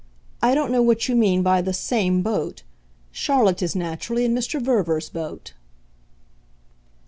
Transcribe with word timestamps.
I 0.41 0.55
don't 0.55 0.71
know 0.71 0.81
what 0.81 1.07
you 1.07 1.15
mean 1.15 1.43
by 1.43 1.61
the 1.61 1.73
'same' 1.73 2.23
boat. 2.23 2.63
Charlotte 3.11 3.61
is 3.61 3.75
naturally 3.75 4.25
in 4.25 4.33
Mr. 4.33 4.59
Verver's 4.59 5.09
boat." 5.09 5.53